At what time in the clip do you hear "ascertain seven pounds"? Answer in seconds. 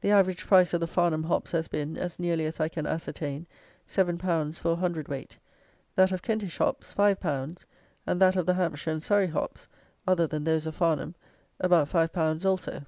2.86-4.60